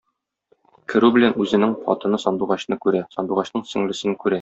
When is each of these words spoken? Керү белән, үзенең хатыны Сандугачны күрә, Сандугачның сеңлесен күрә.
Керү 0.93 1.11
белән, 1.19 1.37
үзенең 1.45 1.77
хатыны 1.85 2.23
Сандугачны 2.27 2.83
күрә, 2.87 3.07
Сандугачның 3.19 3.73
сеңлесен 3.75 4.23
күрә. 4.23 4.29